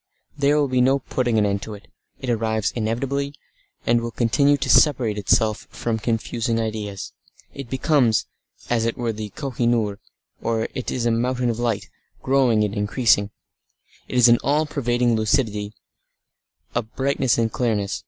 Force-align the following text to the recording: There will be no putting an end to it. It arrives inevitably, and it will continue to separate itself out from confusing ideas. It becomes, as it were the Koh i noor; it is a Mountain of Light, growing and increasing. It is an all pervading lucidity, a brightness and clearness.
There 0.35 0.57
will 0.57 0.67
be 0.67 0.81
no 0.81 0.97
putting 0.97 1.37
an 1.37 1.45
end 1.45 1.61
to 1.61 1.75
it. 1.75 1.87
It 2.19 2.31
arrives 2.31 2.71
inevitably, 2.71 3.35
and 3.85 3.99
it 3.99 4.01
will 4.01 4.09
continue 4.09 4.57
to 4.57 4.67
separate 4.67 5.15
itself 5.19 5.67
out 5.69 5.77
from 5.77 5.99
confusing 5.99 6.59
ideas. 6.59 7.13
It 7.53 7.69
becomes, 7.69 8.25
as 8.67 8.85
it 8.85 8.97
were 8.97 9.13
the 9.13 9.29
Koh 9.35 9.53
i 9.59 9.65
noor; 9.65 9.99
it 10.43 10.89
is 10.89 11.05
a 11.05 11.11
Mountain 11.11 11.51
of 11.51 11.59
Light, 11.59 11.87
growing 12.23 12.63
and 12.63 12.73
increasing. 12.73 13.29
It 14.07 14.17
is 14.17 14.27
an 14.27 14.39
all 14.43 14.65
pervading 14.65 15.15
lucidity, 15.15 15.75
a 16.73 16.81
brightness 16.81 17.37
and 17.37 17.51
clearness. 17.51 17.99